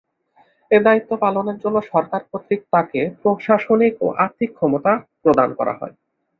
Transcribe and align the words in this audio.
এ 0.71 0.77
দায়িত্ব 0.79 1.11
পালনের 1.17 1.57
জন্য 1.63 1.77
সরকার 1.91 2.21
কর্তৃক 2.29 2.61
তাকে 2.73 3.01
প্রশাসনিক 3.21 3.93
ও 4.01 4.17
আর্থিক 4.23 4.49
ক্ষমতা 4.57 4.91
প্রদান 5.23 5.49
করা 5.59 5.73
হয়। 5.79 5.93